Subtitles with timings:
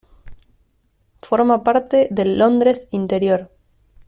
[1.21, 3.51] Forma parte del Londres interior.